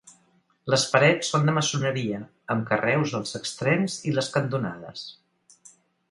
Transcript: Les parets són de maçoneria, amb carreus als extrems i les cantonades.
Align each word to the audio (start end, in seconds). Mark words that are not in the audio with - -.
Les 0.73 0.83
parets 0.93 1.27
són 1.33 1.43
de 1.49 1.53
maçoneria, 1.57 2.21
amb 2.55 2.65
carreus 2.71 3.13
als 3.19 3.35
extrems 3.41 3.99
i 4.13 4.15
les 4.15 4.31
cantonades. 4.39 5.05